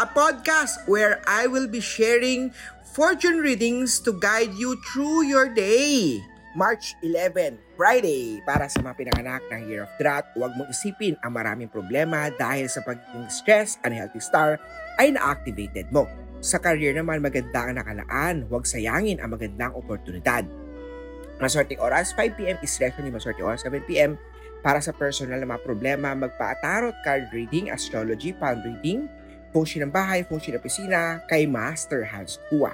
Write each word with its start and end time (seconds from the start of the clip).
a 0.00 0.08
podcast 0.08 0.88
where 0.88 1.20
I 1.28 1.44
will 1.44 1.68
be 1.68 1.80
sharing 1.80 2.56
fortune 2.96 3.44
readings 3.44 4.00
to 4.08 4.16
guide 4.16 4.56
you 4.56 4.80
through 4.88 5.28
your 5.28 5.52
day. 5.52 6.20
March 6.52 6.96
11, 7.00 7.56
Friday, 7.76 8.40
para 8.44 8.68
sa 8.68 8.84
mga 8.84 8.92
pinanganak 8.96 9.40
ng 9.48 9.68
Year 9.68 9.88
of 9.88 9.92
Drat, 9.96 10.28
huwag 10.36 10.52
mong 10.56 10.68
isipin 10.68 11.16
ang 11.24 11.32
maraming 11.32 11.68
problema 11.68 12.28
dahil 12.28 12.68
sa 12.68 12.84
pagiging 12.84 13.28
stress, 13.32 13.80
unhealthy 13.84 14.20
star, 14.20 14.60
ay 15.00 15.16
na-activated 15.16 15.88
mo. 15.88 16.04
Sa 16.44 16.60
career 16.60 16.92
naman, 16.92 17.24
maganda 17.24 17.64
ang 17.64 17.80
nakalaan, 17.80 18.44
huwag 18.52 18.68
sayangin 18.68 19.20
ang 19.20 19.32
magandang 19.32 19.72
oportunidad. 19.72 20.44
Maswerteng 21.40 21.80
oras, 21.80 22.12
5pm 22.12 22.60
is 22.60 22.76
reaction 22.76 23.08
ni 23.08 23.12
Maswerteng 23.12 23.48
oras, 23.48 23.64
7pm. 23.64 24.20
Para 24.60 24.84
sa 24.84 24.92
personal 24.92 25.40
na 25.40 25.48
mga 25.56 25.64
problema, 25.64 26.12
magpa-tarot 26.12 26.96
card 27.00 27.32
reading, 27.32 27.72
astrology, 27.72 28.36
palm 28.36 28.60
reading, 28.60 29.08
function 29.52 29.86
ng 29.86 29.92
bahay, 29.92 30.24
function 30.24 30.56
ng 30.56 30.60
opisina, 30.60 31.20
kay 31.28 31.44
Master 31.44 32.02
Hans 32.08 32.40
Kua. 32.48 32.72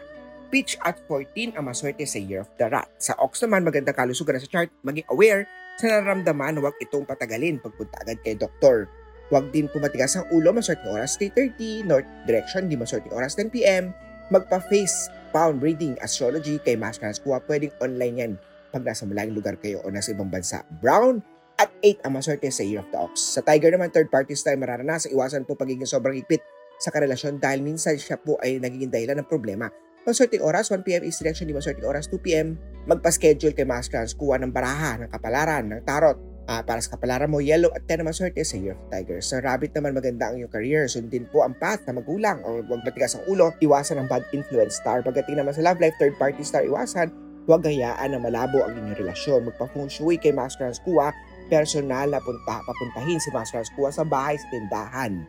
Pitch 0.48 0.81
at 0.81 0.97
14 1.05 1.61
ang 1.61 1.69
maswerte 1.69 2.09
sa 2.09 2.17
Year 2.17 2.41
of 2.41 2.51
the 2.57 2.65
Rat. 2.73 2.89
Sa 2.97 3.12
Ox 3.21 3.45
naman, 3.45 3.69
magandang 3.69 3.93
kalusugan 3.93 4.41
sa 4.41 4.48
chart, 4.48 4.73
maging 4.81 5.05
aware 5.12 5.45
sa 5.77 5.93
nararamdaman, 5.93 6.56
huwag 6.59 6.75
itong 6.81 7.05
patagalin 7.05 7.61
pagpunta 7.61 8.01
agad 8.01 8.19
kay 8.25 8.34
doktor. 8.34 8.89
Huwag 9.29 9.53
din 9.53 9.69
pumatigas 9.69 10.17
ang 10.17 10.25
ulo, 10.33 10.56
maswerteng 10.56 10.89
oras 10.89 11.21
3.30, 11.21 11.84
north 11.84 12.09
direction, 12.25 12.65
di 12.65 12.81
maswerteng 12.81 13.12
oras 13.12 13.37
10pm. 13.37 13.93
Magpa-face 14.33 15.12
palm 15.31 15.61
reading, 15.61 16.01
astrology 16.01 16.56
kay 16.65 16.81
Master 16.81 17.05
Hans 17.05 17.21
Kua, 17.21 17.45
pwedeng 17.45 17.71
online 17.84 18.17
yan 18.17 18.33
pag 18.73 18.84
nasa 18.84 19.05
malayong 19.05 19.37
lugar 19.37 19.56
kayo 19.61 19.84
o 19.84 19.93
nasa 19.93 20.17
ibang 20.17 20.33
bansa. 20.33 20.65
Brown 20.81 21.21
at 21.61 21.69
8 21.84 22.09
ang 22.09 22.12
maswerte 22.17 22.49
sa 22.49 22.65
Year 22.65 22.81
of 22.81 22.89
the 22.89 22.99
Ox. 22.99 23.37
Sa 23.37 23.45
Tiger 23.45 23.69
naman, 23.69 23.93
third 23.93 24.09
party 24.09 24.33
style 24.33 24.56
mararanasan, 24.56 25.12
iwasan 25.12 25.45
po 25.45 25.55
pagiging 25.55 25.84
sobrang 25.84 26.17
higpit 26.17 26.41
sa 26.79 26.95
karelasyon 26.95 27.43
dahil 27.43 27.61
minsan 27.61 27.98
siya 27.98 28.17
po 28.17 28.39
ay 28.41 28.62
nagiging 28.62 28.89
dahilan 28.89 29.21
ng 29.23 29.29
problema. 29.29 29.67
Maswerteng 30.09 30.41
oras, 30.41 30.73
1pm 30.73 31.05
is 31.05 31.21
direction, 31.21 31.45
di 31.45 31.53
maswerteng 31.53 31.84
oras, 31.84 32.09
2pm. 32.09 32.57
Magpa-schedule 32.89 33.53
kay 33.53 33.69
Master 33.69 34.09
kuha 34.17 34.41
ng 34.41 34.48
baraha, 34.48 35.05
ng 35.05 35.11
kapalaran, 35.12 35.69
ng 35.69 35.84
tarot. 35.84 36.17
Ah, 36.49 36.65
para 36.65 36.81
sa 36.81 36.97
kapalaran 36.97 37.29
mo, 37.29 37.45
yellow 37.45 37.69
at 37.77 37.84
10 37.84 38.01
ang 38.01 38.09
maswerte 38.09 38.41
sa 38.41 38.56
Year 38.56 38.73
of 38.73 38.81
Tiger. 38.89 39.21
Sa 39.21 39.37
Rabbit 39.45 39.77
naman 39.77 39.93
maganda 39.93 40.33
ang 40.33 40.41
iyong 40.41 40.49
career. 40.49 40.89
Sundin 40.89 41.29
po 41.29 41.45
ang 41.45 41.53
path 41.53 41.84
na 41.84 41.93
magulang 41.93 42.41
o 42.41 42.65
huwag 42.65 42.81
matigas 42.89 43.21
ang 43.21 43.29
ulo. 43.29 43.53
Iwasan 43.61 44.01
ang 44.01 44.09
bad 44.09 44.25
influence 44.33 44.81
star. 44.81 45.05
Pagdating 45.05 45.45
naman 45.45 45.53
sa 45.53 45.61
love 45.61 45.77
life, 45.77 45.93
third 46.01 46.17
party 46.17 46.41
star, 46.41 46.65
iwasan 46.65 47.12
Huwag 47.49 47.65
hayaan 47.65 48.12
na 48.12 48.21
malabo 48.21 48.61
ang 48.61 48.77
inyong 48.77 48.97
relasyon. 49.01 49.49
Magpa-feng 49.49 49.89
shui 49.89 50.21
kay 50.21 50.37
Master 50.37 50.69
Hans 50.69 50.84
Kua, 50.84 51.09
personal 51.49 52.12
na 52.12 52.21
punta, 52.21 52.61
papuntahin 52.61 53.17
si 53.17 53.33
Master 53.33 53.65
Hans 53.65 53.73
Kua 53.73 53.89
sa 53.89 54.05
bahay 54.05 54.37
sa 54.37 54.49
tindahan 54.53 55.25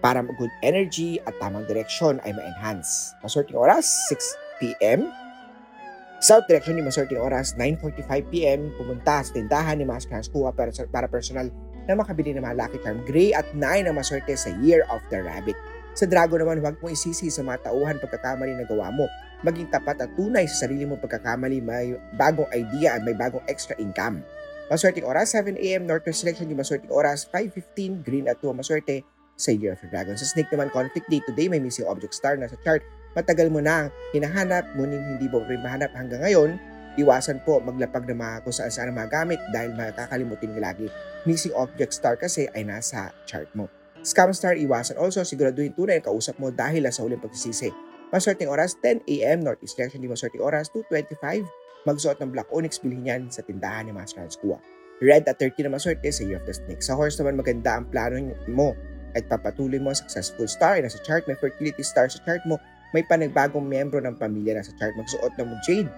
para 0.00 0.24
good 0.24 0.52
energy 0.64 1.20
at 1.28 1.36
tamang 1.38 1.68
direksyon 1.68 2.18
ay 2.24 2.32
ma-enhance. 2.32 3.12
Masorting 3.20 3.56
oras, 3.56 3.86
6 4.08 4.60
p.m. 4.60 5.08
South 6.20 6.44
direction 6.48 6.76
ni 6.76 6.84
Masorting 6.84 7.20
oras, 7.20 7.56
9.45 7.56 8.28
p.m. 8.28 8.68
Pumunta 8.76 9.24
sa 9.24 9.32
tindahan 9.32 9.80
ni 9.80 9.88
Hans 9.88 10.28
Kua 10.28 10.52
para, 10.52 11.08
personal 11.08 11.48
na 11.88 11.96
makabili 11.96 12.36
ng 12.36 12.44
mga 12.44 12.56
Lucky 12.60 12.78
Charm 12.84 13.00
Gray 13.08 13.32
at 13.32 13.48
9 13.56 13.88
ang 13.88 13.96
maswerte 13.96 14.36
sa 14.36 14.52
Year 14.60 14.84
of 14.92 15.00
the 15.08 15.20
Rabbit. 15.24 15.56
Sa 15.96 16.04
Drago 16.04 16.36
naman, 16.36 16.60
huwag 16.60 16.76
mo 16.78 16.92
isisi 16.92 17.32
sa 17.32 17.40
mga 17.40 17.72
tauhan 17.72 17.96
pagkakamali 17.98 18.52
na 18.52 18.68
gawa 18.68 18.92
mo. 18.92 19.08
Maging 19.40 19.72
tapat 19.72 19.96
at 20.04 20.12
tunay 20.12 20.44
sa 20.44 20.68
sarili 20.68 20.84
mong 20.84 21.00
pagkakamali, 21.00 21.64
may 21.64 21.96
bagong 22.20 22.46
idea 22.52 23.00
at 23.00 23.02
may 23.02 23.16
bagong 23.16 23.42
extra 23.48 23.72
income. 23.80 24.20
Maswerteng 24.68 25.08
oras, 25.08 25.34
7 25.34 25.56
a.m. 25.56 25.88
Northwest 25.88 26.22
Selection, 26.22 26.46
yung 26.52 26.60
maswerteng 26.60 26.92
oras, 26.92 27.26
5.15, 27.32 28.06
Green 28.06 28.28
at 28.30 28.38
2 28.38 28.54
maswerte 28.54 29.02
sa 29.40 29.56
Year 29.56 29.72
of 29.72 29.80
the 29.80 29.88
Dragon. 29.88 30.12
Sa 30.20 30.28
Snake 30.28 30.52
naman, 30.52 30.68
Conflict 30.68 31.08
Day 31.08 31.24
today, 31.24 31.48
may 31.48 31.58
missing 31.58 31.88
object 31.88 32.12
star 32.12 32.36
na 32.36 32.44
sa 32.44 32.60
chart. 32.60 32.84
Matagal 33.16 33.48
mo 33.48 33.64
na 33.64 33.88
hinahanap, 34.12 34.68
ngunit 34.76 35.00
hindi 35.16 35.26
mo 35.32 35.40
rin 35.48 35.64
mahanap 35.64 35.90
hanggang 35.96 36.20
ngayon. 36.20 36.60
Iwasan 37.00 37.40
po 37.48 37.58
maglapag 37.64 38.04
ng 38.04 38.18
mga 38.18 38.44
kung 38.44 38.52
saan 38.52 38.68
saan 38.68 38.92
magamit 38.92 39.40
dahil 39.56 39.72
makakalimutin 39.72 40.52
ka 40.52 40.60
lagi. 40.60 40.86
Missing 41.24 41.56
object 41.56 41.96
star 41.96 42.20
kasi 42.20 42.46
ay 42.52 42.68
nasa 42.68 43.16
chart 43.24 43.48
mo. 43.56 43.72
Scam 44.04 44.32
star 44.32 44.56
iwasan 44.56 44.96
also, 45.00 45.24
siguraduhin 45.24 45.72
tunay 45.76 46.00
ang 46.00 46.04
kausap 46.04 46.36
mo 46.36 46.52
dahil 46.52 46.88
sa 46.92 47.04
huling 47.04 47.20
pagsisisi. 47.20 47.72
Maswerteng 48.10 48.50
oras 48.50 48.74
10 48.82 49.06
a.m. 49.06 49.38
Northeast 49.44 49.78
direction, 49.78 50.02
di 50.02 50.10
maswerteng 50.10 50.42
oras 50.42 50.72
2.25. 50.74 51.46
Magsuot 51.86 52.18
ng 52.20 52.30
black 52.34 52.50
onyx, 52.50 52.82
bilhin 52.82 53.06
yan 53.06 53.22
sa 53.30 53.40
tindahan 53.46 53.86
ni 53.88 53.92
Master 53.94 54.20
Hans 54.20 54.36
Kua. 54.36 54.58
Red 55.00 55.24
at 55.30 55.40
30 55.40 55.64
na 55.64 55.78
maswerte 55.78 56.12
sa 56.12 56.26
Year 56.26 56.36
of 56.36 56.44
the 56.44 56.52
Snake. 56.52 56.84
Sa 56.84 56.92
horse 56.92 57.16
naman 57.16 57.40
maganda 57.40 57.80
ang 57.80 57.88
plano 57.88 58.20
mo 58.52 58.76
at 59.14 59.26
papatuloy 59.26 59.78
mo 59.82 59.90
ang 59.92 59.98
successful 59.98 60.46
star 60.46 60.78
ay 60.78 60.82
nasa 60.86 61.00
chart, 61.02 61.26
may 61.26 61.38
fertility 61.38 61.82
star 61.82 62.06
sa 62.06 62.18
chart 62.22 62.42
mo, 62.46 62.60
may 62.90 63.06
panagbagong 63.06 63.66
membro 63.66 64.02
ng 64.02 64.18
pamilya 64.18 64.58
na 64.58 64.64
sa 64.66 64.74
chart, 64.78 64.94
magsuot 64.98 65.32
ng 65.38 65.50
jade, 65.62 65.90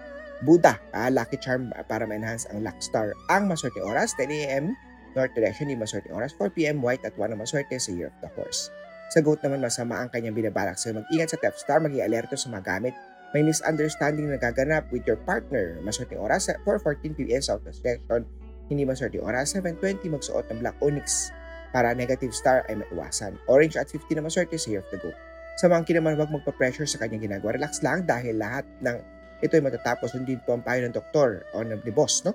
Buddha, 0.43 0.75
ah, 0.91 1.07
lucky 1.07 1.39
charm 1.39 1.71
para 1.87 2.03
ma-enhance 2.03 2.51
ang 2.51 2.67
luck 2.67 2.75
star. 2.83 3.15
Ang 3.31 3.47
maswerte 3.47 3.79
oras, 3.79 4.11
10 4.19 4.27
a.m. 4.43 4.75
North 5.15 5.31
direction, 5.39 5.71
di 5.71 5.79
maswerte 5.79 6.11
oras, 6.11 6.35
4 6.35 6.51
p.m. 6.51 6.83
White 6.83 7.07
at 7.07 7.15
1 7.15 7.31
ang 7.31 7.39
maswerte 7.39 7.79
sa 7.79 7.95
Year 7.95 8.11
of 8.11 8.17
the 8.19 8.31
Horse. 8.35 8.67
Sa 9.15 9.23
goat 9.23 9.39
naman 9.47 9.63
masama 9.63 10.03
ang 10.03 10.11
kanyang 10.11 10.35
binabalak 10.35 10.75
sa 10.75 10.91
mag-ingat 10.91 11.31
sa 11.31 11.39
theft 11.39 11.63
star, 11.63 11.79
maging 11.79 12.03
alerto 12.03 12.35
sa 12.35 12.51
mga 12.51 12.65
gamit. 12.65 12.95
May 13.33 13.47
misunderstanding 13.47 14.29
na 14.29 14.37
gaganap 14.37 14.91
with 14.91 15.07
your 15.07 15.21
partner. 15.23 15.79
Maswerte 15.87 16.19
oras, 16.19 16.51
4.14 16.51 17.15
p.m. 17.15 17.39
Southwest 17.39 17.81
direction, 17.87 18.27
hindi 18.67 18.83
maswerte 18.83 19.23
oras, 19.23 19.55
7.20 19.55 20.11
magsuot 20.11 20.51
ng 20.51 20.59
black 20.59 20.77
onyx 20.83 21.31
para 21.73 21.97
negative 21.97 22.37
star 22.37 22.63
ay 22.69 22.79
maiwasan. 22.79 23.35
Orange 23.49 23.81
at 23.81 23.89
50 23.89 24.21
na 24.21 24.23
maswerte 24.29 24.55
sa 24.61 24.69
Year 24.69 24.85
of 24.85 24.89
the 24.93 25.01
Goat. 25.01 25.17
Sa 25.57 25.69
monkey 25.69 25.93
naman, 25.97 26.17
huwag 26.17 26.33
magpa-pressure 26.33 26.89
sa 26.89 27.01
kanyang 27.01 27.29
ginagawa. 27.29 27.57
Relax 27.57 27.81
lang 27.85 28.05
dahil 28.09 28.41
lahat 28.41 28.65
ng 28.81 28.97
ito 29.43 29.53
ay 29.59 29.63
matatapos. 29.65 30.15
Hindi 30.15 30.39
po 30.41 30.57
ang 30.57 30.63
payo 30.63 30.87
ng 30.87 30.95
doktor 30.95 31.45
o 31.53 31.61
ng 31.61 31.83
boss, 31.93 32.23
no? 32.25 32.33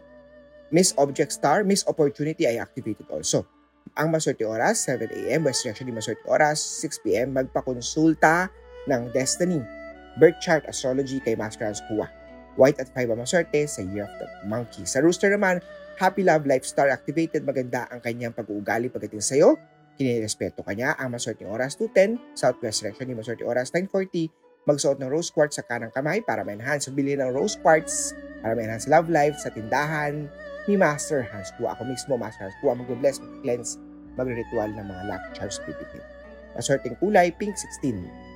Miss 0.70 0.92
Object 1.00 1.32
Star, 1.32 1.64
Miss 1.64 1.88
Opportunity 1.88 2.44
ay 2.44 2.60
activated 2.60 3.08
also. 3.08 3.48
Ang 3.96 4.12
maswerte 4.12 4.44
oras, 4.44 4.84
7 4.84 5.08
a.m. 5.08 5.48
West 5.48 5.64
Direction 5.64 5.88
maswerte 5.96 6.22
oras, 6.28 6.60
6 6.84 7.08
p.m. 7.08 7.32
Magpakonsulta 7.32 8.52
ng 8.92 9.02
Destiny. 9.16 9.64
Birth 10.20 10.44
Chart 10.44 10.66
Astrology 10.68 11.24
kay 11.24 11.40
Master 11.40 11.72
Hans 11.72 11.80
Kua. 11.88 12.12
White 12.60 12.84
at 12.84 12.90
5 12.92 13.14
ang 13.16 13.22
maswerte 13.22 13.64
sa 13.70 13.80
Year 13.86 14.04
of 14.04 14.14
the 14.20 14.28
Monkey. 14.50 14.84
Sa 14.84 15.00
Rooster 15.00 15.32
naman, 15.32 15.64
Happy 15.98 16.22
Love 16.22 16.46
Life 16.46 16.70
Star 16.70 16.94
activated. 16.94 17.42
Maganda 17.42 17.90
ang 17.90 17.98
kanyang 17.98 18.30
pag-uugali 18.30 18.94
pagdating 18.94 19.18
sa 19.18 19.34
iyo. 19.34 19.58
Kinirespeto 19.98 20.62
ka 20.62 20.78
niya. 20.78 20.94
Ang 20.94 21.18
maswerteng 21.18 21.50
oras 21.50 21.74
2.10. 21.74 22.38
Southwest 22.38 22.86
direction 22.86 23.10
ni 23.10 23.18
maswerteng 23.18 23.50
oras 23.50 23.74
9.40. 23.74 24.30
Magsuot 24.70 25.02
ng 25.02 25.10
rose 25.10 25.34
quartz 25.34 25.58
sa 25.58 25.66
kanang 25.66 25.90
kamay 25.90 26.22
para 26.22 26.46
ma-enhance. 26.46 26.94
Bili 26.94 27.18
ng 27.18 27.34
rose 27.34 27.58
quartz 27.58 28.14
para 28.46 28.54
ma-enhance 28.54 28.86
love 28.86 29.10
life 29.10 29.42
sa 29.42 29.50
tindahan 29.50 30.30
ni 30.70 30.78
Master 30.78 31.26
Hans 31.26 31.50
Kua. 31.58 31.74
Ako 31.74 31.90
mismo, 31.90 32.14
Master 32.14 32.46
Hans 32.46 32.58
Kua, 32.62 32.78
mag-bless, 32.78 33.18
mag-cleanse, 33.18 33.82
magre-ritual 34.20 34.70
ng 34.70 34.86
mga 34.86 35.04
lucky 35.10 35.30
charms 35.34 35.58
bibigyan. 35.66 36.06
Maswerteng 36.54 37.00
kulay, 37.02 37.34
pink 37.34 37.58
16. 37.58 38.27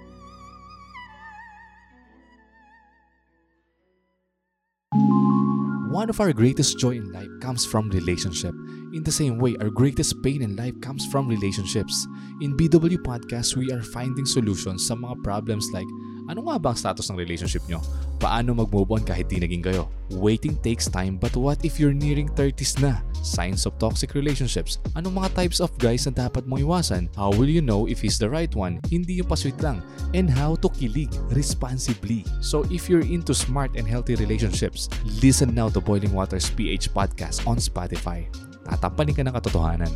One 6.01 6.09
of 6.09 6.19
our 6.19 6.33
greatest 6.33 6.80
joy 6.80 6.98
in 6.98 7.13
life 7.13 7.30
comes 7.42 7.63
from 7.63 7.94
relationship. 7.94 8.56
In 8.92 9.03
the 9.03 9.12
same 9.12 9.38
way, 9.38 9.56
our 9.62 9.69
greatest 9.69 10.24
pain 10.24 10.42
in 10.42 10.56
life 10.56 10.74
comes 10.81 11.06
from 11.06 11.27
relationships. 11.27 12.07
In 12.42 12.57
BW 12.57 13.06
Podcast, 13.06 13.56
we 13.56 13.69
are 13.69 13.86
finding 13.86 14.25
solutions 14.25 14.89
sa 14.89 14.98
mga 14.98 15.21
problems 15.21 15.69
like 15.69 15.86
ano 16.31 16.48
nga 16.48 16.56
ba 16.56 16.72
ang 16.72 16.80
status 16.80 17.12
ng 17.12 17.19
relationship 17.19 17.60
nyo? 17.68 17.83
Paano 18.16 18.56
mag-move 18.56 18.95
on 18.95 19.04
kahit 19.04 19.28
di 19.28 19.44
naging 19.44 19.60
kayo? 19.60 19.92
Waiting 20.16 20.56
takes 20.63 20.88
time 20.88 21.19
but 21.19 21.36
what 21.36 21.60
if 21.68 21.75
you're 21.75 21.92
nearing 21.92 22.31
30s 22.31 22.80
na? 22.80 23.04
Signs 23.19 23.68
of 23.68 23.75
toxic 23.75 24.16
relationships. 24.16 24.80
Anong 24.95 25.19
mga 25.19 25.36
types 25.36 25.60
of 25.60 25.75
guys 25.75 26.07
na 26.07 26.16
dapat 26.16 26.48
mong 26.48 26.63
iwasan? 26.63 27.12
How 27.19 27.36
will 27.36 27.51
you 27.51 27.60
know 27.60 27.83
if 27.83 28.00
he's 28.00 28.16
the 28.16 28.31
right 28.31 28.50
one? 28.56 28.80
Hindi 28.88 29.19
yung 29.19 29.28
pasweet 29.28 29.60
lang. 29.60 29.83
And 30.16 30.31
how 30.31 30.56
to 30.63 30.72
kilig 30.72 31.12
responsibly. 31.36 32.24
So 32.39 32.63
if 32.72 32.88
you're 32.88 33.04
into 33.04 33.36
smart 33.36 33.75
and 33.75 33.84
healthy 33.84 34.16
relationships, 34.16 34.88
listen 35.19 35.51
now 35.51 35.68
to 35.75 35.84
Boiling 35.84 36.16
Waters 36.16 36.48
PH 36.56 36.95
Podcast 36.95 37.44
on 37.44 37.60
Spotify. 37.60 38.24
Tatampanin 38.72 39.19
ka 39.19 39.24
ng 39.27 39.36
katotohanan. 39.36 39.92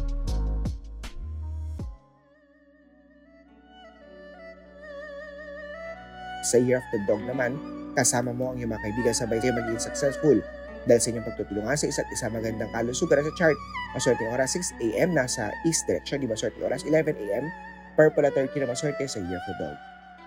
Sa 6.46 6.62
Year 6.62 6.78
of 6.78 6.88
the 6.94 7.02
Dog 7.10 7.26
naman, 7.26 7.58
kasama 7.98 8.30
mo 8.30 8.54
ang 8.54 8.62
iyong 8.62 8.70
mga 8.70 8.84
kaibigan 8.86 9.16
sabay 9.18 9.42
kayo 9.42 9.58
magiging 9.58 9.82
successful. 9.82 10.38
Dahil 10.86 11.02
sa 11.02 11.10
inyong 11.10 11.26
pagtutulungan 11.26 11.74
sa 11.74 11.90
isa't 11.90 12.06
isa 12.14 12.30
magandang 12.30 12.70
kalusugan 12.70 13.26
sa 13.26 13.34
chart, 13.34 13.58
maswerte 13.98 14.22
ang 14.30 14.38
oras 14.38 14.54
6am 14.54 15.10
nasa 15.18 15.50
east 15.66 15.90
direction, 15.90 16.22
di 16.22 16.30
maswerte 16.30 16.62
ang 16.62 16.70
oras 16.70 16.86
11am, 16.86 17.50
purple 17.98 18.30
at 18.30 18.38
turkey 18.38 18.62
na 18.62 18.70
maswerte 18.70 19.02
sa 19.10 19.18
Year 19.18 19.42
of 19.42 19.46
the 19.50 19.56
Dog. 19.58 19.76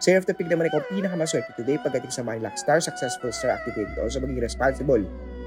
Sa 0.03 0.11
Year 0.11 0.19
of 0.19 0.26
the 0.26 0.35
Pig 0.35 0.50
naman 0.50 0.67
ikaw 0.67 0.82
pinakamaswerte 0.91 1.55
today 1.55 1.79
pagdating 1.79 2.11
sa 2.11 2.26
mga 2.26 2.50
star, 2.59 2.82
successful 2.82 3.31
star 3.31 3.55
activity, 3.55 3.87
also 4.03 4.19
maging 4.19 4.43
responsible 4.43 5.03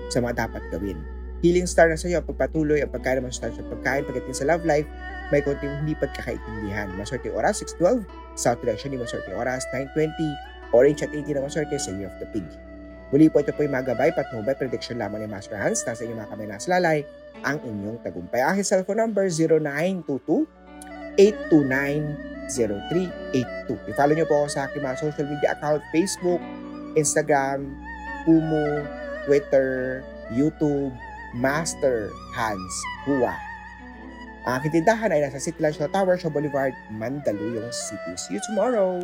sa 0.08 0.24
mga 0.24 0.48
dapat 0.48 0.64
gawin. 0.72 1.00
Healing 1.42 1.66
star 1.66 1.90
na 1.90 1.98
sa 1.98 2.06
iyo, 2.06 2.22
pagpatuloy 2.22 2.86
ang 2.86 2.94
pagkain 2.94 3.18
ng 3.18 3.26
masustansya 3.26 3.66
pagkain 3.66 4.06
pagdating 4.06 4.36
sa 4.38 4.46
love 4.46 4.62
life, 4.62 4.86
may 5.34 5.42
konting 5.42 5.74
hindi 5.82 5.98
pagkakaintindihan. 5.98 6.92
Maswerte 6.96 7.34
ang 7.34 7.42
oras 7.42 7.66
612, 7.66 8.06
south 8.38 8.62
direction, 8.62 8.94
di 8.94 9.00
maswerte 9.02 9.28
ang 9.34 9.42
oras 9.42 9.66
920, 9.74 10.51
orange 10.72 11.04
at 11.04 11.12
18 11.12 11.36
na 11.36 11.44
maswerte 11.44 11.76
sa 11.80 11.92
Year 11.96 12.08
of 12.08 12.16
the 12.20 12.26
Pig. 12.32 12.48
Muli 13.12 13.28
po 13.28 13.44
ito 13.44 13.52
po 13.52 13.68
yung 13.68 13.76
mga 13.76 13.92
gabay, 13.92 14.16
patnubay, 14.16 14.56
prediction 14.56 14.96
lamang 14.96 15.20
ni 15.24 15.28
Master 15.28 15.60
Hans. 15.60 15.84
Nasa 15.84 16.08
inyong 16.08 16.24
mga 16.24 16.32
kamay 16.32 16.48
na 16.48 16.56
lalay 16.64 17.04
ang 17.44 17.60
inyong 17.60 18.00
tagumpay. 18.08 18.40
Aking 18.40 18.64
cellphone 18.64 19.04
number 19.04 19.28
0922-829-0382. 21.20 23.68
I-follow 23.92 24.16
nyo 24.16 24.24
po 24.24 24.40
ako 24.44 24.48
sa 24.48 24.72
aking 24.72 24.80
mga 24.80 24.96
social 24.96 25.28
media 25.28 25.60
account, 25.60 25.84
Facebook, 25.92 26.40
Instagram, 26.96 27.68
Kumu, 28.24 28.88
Twitter, 29.28 30.00
YouTube, 30.32 30.96
Master 31.36 32.08
Hans 32.32 32.76
Hua. 33.04 33.36
Ang 34.48 34.56
aking 34.58 34.82
tindahan 34.82 35.12
ay 35.12 35.22
nasa 35.28 35.38
City 35.38 35.60
Lunch 35.60 35.78
Tower 35.78 36.18
sa 36.18 36.32
Boulevard, 36.32 36.74
Mandaluyong 36.96 37.76
City. 37.76 38.16
See 38.16 38.40
you 38.40 38.44
tomorrow! 38.48 39.04